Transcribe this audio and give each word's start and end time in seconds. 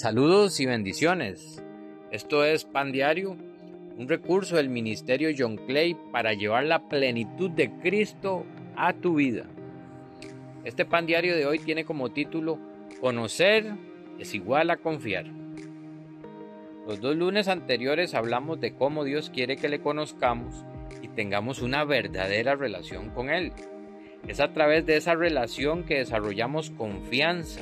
Saludos 0.00 0.58
y 0.60 0.64
bendiciones. 0.64 1.62
Esto 2.10 2.42
es 2.42 2.64
Pan 2.64 2.90
Diario, 2.90 3.36
un 3.98 4.08
recurso 4.08 4.56
del 4.56 4.70
Ministerio 4.70 5.28
John 5.36 5.58
Clay 5.58 5.94
para 6.10 6.32
llevar 6.32 6.64
la 6.64 6.88
plenitud 6.88 7.50
de 7.50 7.70
Cristo 7.82 8.46
a 8.76 8.94
tu 8.94 9.16
vida. 9.16 9.44
Este 10.64 10.86
Pan 10.86 11.04
Diario 11.04 11.36
de 11.36 11.44
hoy 11.44 11.58
tiene 11.58 11.84
como 11.84 12.12
título 12.12 12.58
Conocer 13.02 13.74
es 14.18 14.34
igual 14.34 14.70
a 14.70 14.78
confiar. 14.78 15.26
Los 16.88 17.02
dos 17.02 17.14
lunes 17.14 17.46
anteriores 17.48 18.14
hablamos 18.14 18.58
de 18.58 18.74
cómo 18.74 19.04
Dios 19.04 19.28
quiere 19.28 19.58
que 19.58 19.68
le 19.68 19.82
conozcamos 19.82 20.64
y 21.02 21.08
tengamos 21.08 21.60
una 21.60 21.84
verdadera 21.84 22.56
relación 22.56 23.10
con 23.10 23.28
Él. 23.28 23.52
Es 24.26 24.40
a 24.40 24.54
través 24.54 24.86
de 24.86 24.96
esa 24.96 25.14
relación 25.14 25.84
que 25.84 25.98
desarrollamos 25.98 26.70
confianza 26.70 27.60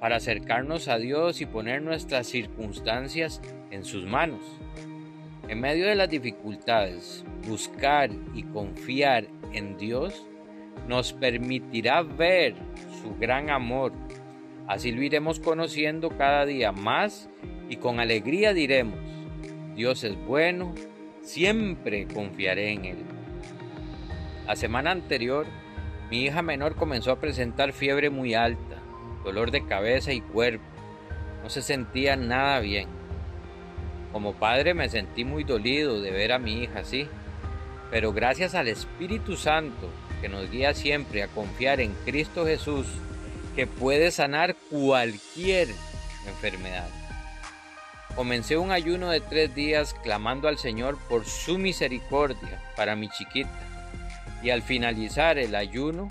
para 0.00 0.16
acercarnos 0.16 0.88
a 0.88 0.98
Dios 0.98 1.40
y 1.40 1.46
poner 1.46 1.82
nuestras 1.82 2.26
circunstancias 2.26 3.40
en 3.70 3.84
sus 3.84 4.04
manos. 4.04 4.40
En 5.48 5.60
medio 5.60 5.86
de 5.86 5.94
las 5.94 6.08
dificultades, 6.08 7.24
buscar 7.46 8.10
y 8.34 8.42
confiar 8.42 9.26
en 9.52 9.76
Dios 9.76 10.26
nos 10.88 11.12
permitirá 11.12 12.02
ver 12.02 12.54
su 13.02 13.16
gran 13.16 13.50
amor. 13.50 13.92
Así 14.66 14.92
lo 14.92 15.02
iremos 15.02 15.40
conociendo 15.40 16.10
cada 16.10 16.44
día 16.44 16.72
más 16.72 17.30
y 17.68 17.76
con 17.76 18.00
alegría 18.00 18.52
diremos, 18.52 18.98
Dios 19.74 20.04
es 20.04 20.16
bueno, 20.26 20.74
siempre 21.22 22.06
confiaré 22.06 22.72
en 22.72 22.84
Él. 22.84 22.98
La 24.46 24.56
semana 24.56 24.90
anterior, 24.90 25.46
mi 26.10 26.24
hija 26.24 26.42
menor 26.42 26.76
comenzó 26.76 27.12
a 27.12 27.20
presentar 27.20 27.72
fiebre 27.72 28.10
muy 28.10 28.34
alta 28.34 28.75
dolor 29.26 29.50
de 29.50 29.66
cabeza 29.66 30.12
y 30.12 30.20
cuerpo. 30.20 30.64
No 31.42 31.50
se 31.50 31.60
sentía 31.60 32.14
nada 32.16 32.60
bien. 32.60 32.88
Como 34.12 34.34
padre 34.34 34.72
me 34.72 34.88
sentí 34.88 35.24
muy 35.24 35.42
dolido 35.42 36.00
de 36.00 36.12
ver 36.12 36.32
a 36.32 36.38
mi 36.38 36.62
hija 36.62 36.78
así, 36.78 37.08
pero 37.90 38.12
gracias 38.12 38.54
al 38.54 38.68
Espíritu 38.68 39.36
Santo 39.36 39.90
que 40.20 40.28
nos 40.28 40.48
guía 40.50 40.74
siempre 40.74 41.24
a 41.24 41.28
confiar 41.28 41.80
en 41.80 41.92
Cristo 42.04 42.46
Jesús, 42.46 42.86
que 43.56 43.66
puede 43.66 44.12
sanar 44.12 44.54
cualquier 44.70 45.68
enfermedad. 46.26 46.88
Comencé 48.14 48.56
un 48.56 48.70
ayuno 48.70 49.10
de 49.10 49.20
tres 49.20 49.54
días 49.54 49.92
clamando 50.02 50.46
al 50.46 50.56
Señor 50.56 50.96
por 51.08 51.26
su 51.26 51.58
misericordia 51.58 52.62
para 52.76 52.96
mi 52.96 53.08
chiquita. 53.10 53.50
Y 54.42 54.50
al 54.50 54.62
finalizar 54.62 55.36
el 55.36 55.54
ayuno 55.54 56.08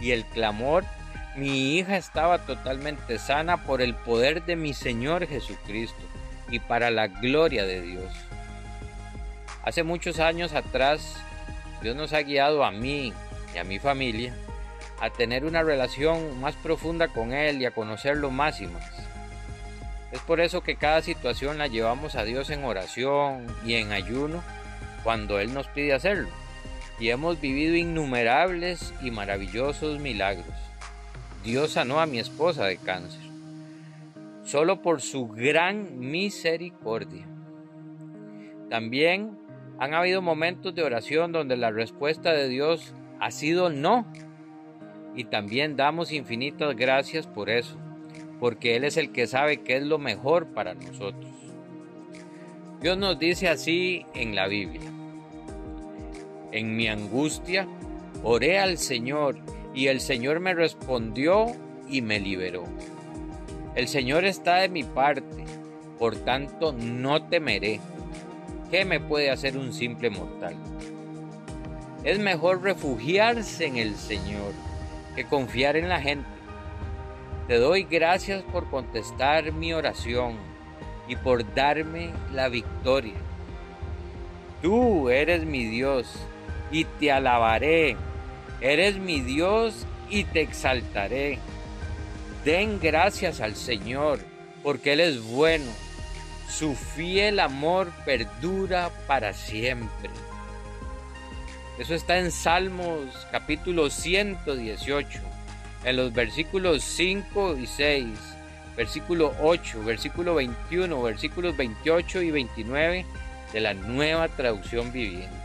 y 0.00 0.12
el 0.12 0.24
clamor, 0.24 0.84
mi 1.36 1.76
hija 1.76 1.96
estaba 1.96 2.38
totalmente 2.38 3.18
sana 3.18 3.64
por 3.64 3.82
el 3.82 3.94
poder 3.94 4.44
de 4.44 4.54
mi 4.54 4.72
Señor 4.72 5.26
Jesucristo 5.26 6.02
y 6.48 6.60
para 6.60 6.90
la 6.90 7.08
gloria 7.08 7.64
de 7.64 7.80
Dios. 7.80 8.12
Hace 9.64 9.82
muchos 9.82 10.20
años 10.20 10.52
atrás, 10.52 11.16
Dios 11.82 11.96
nos 11.96 12.12
ha 12.12 12.22
guiado 12.22 12.64
a 12.64 12.70
mí 12.70 13.12
y 13.54 13.58
a 13.58 13.64
mi 13.64 13.78
familia 13.78 14.34
a 15.00 15.10
tener 15.10 15.44
una 15.44 15.62
relación 15.62 16.40
más 16.40 16.54
profunda 16.54 17.08
con 17.08 17.32
Él 17.32 17.60
y 17.60 17.66
a 17.66 17.72
conocerlo 17.72 18.30
más 18.30 18.60
y 18.60 18.66
más. 18.68 18.90
Es 20.12 20.20
por 20.20 20.40
eso 20.40 20.60
que 20.60 20.76
cada 20.76 21.02
situación 21.02 21.58
la 21.58 21.66
llevamos 21.66 22.14
a 22.14 22.22
Dios 22.22 22.50
en 22.50 22.64
oración 22.64 23.46
y 23.66 23.74
en 23.74 23.90
ayuno 23.90 24.44
cuando 25.02 25.40
Él 25.40 25.52
nos 25.52 25.66
pide 25.66 25.94
hacerlo. 25.94 26.28
Y 27.00 27.08
hemos 27.08 27.40
vivido 27.40 27.74
innumerables 27.74 28.94
y 29.02 29.10
maravillosos 29.10 29.98
milagros. 29.98 30.46
Dios 31.44 31.72
sanó 31.72 32.00
a 32.00 32.06
mi 32.06 32.18
esposa 32.18 32.64
de 32.64 32.78
cáncer, 32.78 33.20
solo 34.44 34.80
por 34.80 35.02
su 35.02 35.28
gran 35.28 35.98
misericordia. 36.00 37.26
También 38.70 39.36
han 39.78 39.92
habido 39.92 40.22
momentos 40.22 40.74
de 40.74 40.82
oración 40.82 41.32
donde 41.32 41.58
la 41.58 41.70
respuesta 41.70 42.32
de 42.32 42.48
Dios 42.48 42.94
ha 43.20 43.30
sido 43.30 43.68
no. 43.68 44.06
Y 45.14 45.24
también 45.24 45.76
damos 45.76 46.12
infinitas 46.12 46.74
gracias 46.74 47.26
por 47.26 47.50
eso, 47.50 47.76
porque 48.40 48.76
Él 48.76 48.84
es 48.84 48.96
el 48.96 49.12
que 49.12 49.26
sabe 49.26 49.58
qué 49.58 49.76
es 49.76 49.82
lo 49.82 49.98
mejor 49.98 50.46
para 50.46 50.72
nosotros. 50.72 51.30
Dios 52.80 52.96
nos 52.96 53.18
dice 53.18 53.48
así 53.48 54.06
en 54.14 54.34
la 54.34 54.48
Biblia. 54.48 54.90
En 56.52 56.74
mi 56.74 56.88
angustia, 56.88 57.68
oré 58.22 58.58
al 58.58 58.78
Señor 58.78 59.36
y 59.74 59.88
el 59.88 60.00
Señor 60.00 60.40
me 60.40 60.54
respondió 60.54 61.46
y 61.88 62.00
me 62.00 62.20
liberó. 62.20 62.64
El 63.74 63.88
Señor 63.88 64.24
está 64.24 64.56
de 64.56 64.68
mi 64.68 64.84
parte, 64.84 65.44
por 65.98 66.16
tanto 66.16 66.72
no 66.72 67.24
temeré. 67.26 67.80
¿Qué 68.70 68.84
me 68.84 69.00
puede 69.00 69.30
hacer 69.30 69.58
un 69.58 69.72
simple 69.72 70.10
mortal? 70.10 70.56
Es 72.04 72.18
mejor 72.18 72.62
refugiarse 72.62 73.66
en 73.66 73.76
el 73.76 73.96
Señor 73.96 74.52
que 75.16 75.24
confiar 75.24 75.76
en 75.76 75.88
la 75.88 76.00
gente. 76.00 76.28
Te 77.48 77.58
doy 77.58 77.84
gracias 77.84 78.42
por 78.42 78.70
contestar 78.70 79.52
mi 79.52 79.72
oración 79.72 80.36
y 81.08 81.16
por 81.16 81.54
darme 81.54 82.10
la 82.32 82.48
victoria. 82.48 83.14
Tú 84.62 85.10
eres 85.10 85.44
mi 85.44 85.64
Dios 85.64 86.14
y 86.70 86.84
te 86.84 87.12
alabaré 87.12 87.96
Eres 88.64 88.96
mi 88.96 89.20
Dios 89.20 89.74
y 90.08 90.24
te 90.24 90.40
exaltaré. 90.40 91.38
Den 92.46 92.80
gracias 92.80 93.42
al 93.42 93.56
Señor, 93.56 94.20
porque 94.62 94.94
Él 94.94 95.00
es 95.00 95.22
bueno. 95.22 95.70
Su 96.48 96.74
fiel 96.74 97.40
amor 97.40 97.92
perdura 98.06 98.90
para 99.06 99.34
siempre. 99.34 100.08
Eso 101.78 101.94
está 101.94 102.16
en 102.16 102.30
Salmos 102.30 103.14
capítulo 103.30 103.90
118, 103.90 105.20
en 105.84 105.96
los 105.96 106.14
versículos 106.14 106.82
5 106.84 107.58
y 107.58 107.66
6, 107.66 108.06
versículo 108.78 109.34
8, 109.42 109.84
versículo 109.84 110.36
21, 110.36 111.02
versículos 111.02 111.54
28 111.54 112.22
y 112.22 112.30
29 112.30 113.04
de 113.52 113.60
la 113.60 113.74
nueva 113.74 114.28
traducción 114.28 114.90
viviente. 114.90 115.43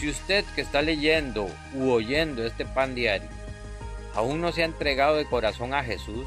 Si 0.00 0.08
usted 0.08 0.46
que 0.54 0.62
está 0.62 0.80
leyendo 0.80 1.46
u 1.74 1.90
oyendo 1.90 2.42
este 2.46 2.64
pan 2.64 2.94
diario 2.94 3.28
aún 4.14 4.40
no 4.40 4.50
se 4.50 4.62
ha 4.62 4.64
entregado 4.64 5.16
de 5.16 5.26
corazón 5.26 5.74
a 5.74 5.84
Jesús, 5.84 6.26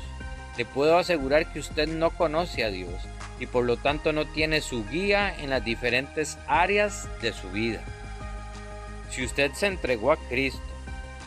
le 0.57 0.63
puedo 0.63 0.95
asegurar 0.99 1.51
que 1.51 1.59
usted 1.59 1.87
no 1.87 2.11
conoce 2.11 2.63
a 2.63 2.69
Dios 2.69 2.93
y 3.39 3.47
por 3.47 3.65
lo 3.65 3.77
tanto 3.77 4.13
no 4.13 4.25
tiene 4.25 4.61
su 4.61 4.87
guía 4.87 5.35
en 5.35 5.49
las 5.49 5.65
diferentes 5.65 6.37
áreas 6.45 7.09
de 7.23 7.33
su 7.33 7.49
vida. 7.49 7.81
Si 9.09 9.25
usted 9.25 9.51
se 9.53 9.65
entregó 9.65 10.11
a 10.11 10.17
Cristo, 10.29 10.61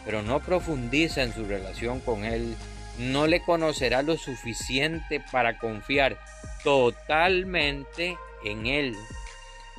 pero 0.05 0.23
no 0.23 0.39
profundiza 0.39 1.25
en 1.25 1.35
su 1.35 1.47
relación 1.47 1.99
con 1.99 2.25
Él, 2.25 2.55
no 2.97 3.27
le 3.27 3.43
conocerá 3.43 4.03
lo 4.03 4.17
suficiente 4.17 5.21
para 5.33 5.59
confiar 5.59 6.17
totalmente 6.63 8.17
en 8.45 8.67
Él 8.67 8.97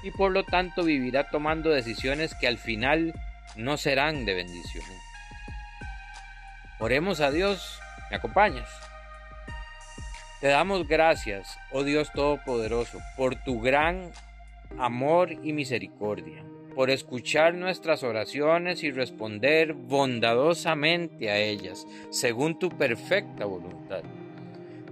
y 0.04 0.12
por 0.12 0.32
lo 0.32 0.44
tanto 0.44 0.84
vivirá 0.84 1.30
tomando 1.30 1.70
decisiones 1.70 2.36
que 2.36 2.48
al 2.48 2.58
final 2.58 3.14
no 3.56 3.78
serán 3.78 4.26
de 4.26 4.36
bendición. 4.36 4.86
Oremos 6.80 7.22
a 7.22 7.32
Dios, 7.32 7.80
¿me 8.12 8.18
acompañas? 8.18 8.70
Te 10.40 10.48
damos 10.48 10.88
gracias, 10.88 11.58
oh 11.72 11.84
Dios 11.84 12.12
Todopoderoso, 12.12 13.00
por 13.16 13.36
tu 13.36 13.60
gran 13.60 14.12
amor 14.78 15.32
y 15.32 15.54
misericordia, 15.54 16.44
por 16.76 16.92
escuchar 16.92 17.56
nuestras 17.56 18.04
oraciones 18.04 18.84
y 18.84 18.92
responder 18.92 19.74
bondadosamente 19.74 21.32
a 21.32 21.38
ellas, 21.38 21.88
según 22.12 22.60
tu 22.60 22.70
perfecta 22.70 23.46
voluntad. 23.46 24.04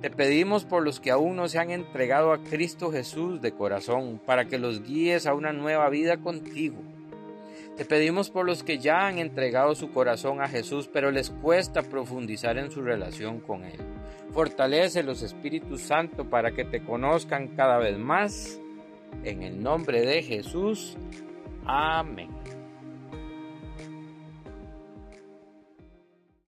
Te 0.05 0.11
pedimos 0.11 0.66
por 0.66 0.84
los 0.84 0.99
que 0.99 1.09
aún 1.09 1.35
no 1.35 1.47
se 1.47 1.57
han 1.57 1.72
entregado 1.72 2.31
a 2.31 2.37
Cristo 2.37 2.91
Jesús 2.91 3.41
de 3.41 3.53
corazón, 3.53 4.22
para 4.23 4.46
que 4.46 4.59
los 4.59 4.84
guíes 4.84 5.25
a 5.25 5.34
una 5.34 5.52
nueva 5.52 5.90
vida 5.90 6.17
contigo. 6.17 6.75
Te 7.75 7.85
pedimos 7.85 8.29
por 8.29 8.46
los 8.46 8.61
que 8.61 8.78
ya 8.78 9.07
han 9.07 9.17
entregado 9.17 9.73
su 9.73 9.90
corazón 9.90 10.43
a 10.43 10.47
Jesús, 10.47 10.87
pero 10.93 11.09
les 11.09 11.31
cuesta 11.31 11.81
profundizar 11.81 12.59
en 12.59 12.69
su 12.69 12.84
relación 12.84 13.40
con 13.40 13.63
Él. 13.63 13.79
Fortalece 14.31 15.02
los 15.02 15.23
Espíritus 15.23 15.81
Santo 15.81 16.29
para 16.29 16.52
que 16.52 16.66
te 16.66 16.84
conozcan 16.84 17.55
cada 17.55 17.79
vez 17.79 17.97
más. 17.97 18.59
En 19.23 19.41
el 19.41 19.59
nombre 19.59 20.02
de 20.02 20.22
Jesús. 20.22 20.96
Amén. 21.66 22.29